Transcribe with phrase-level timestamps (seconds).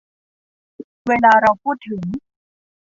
[1.07, 2.01] เวลาเราพูดถึง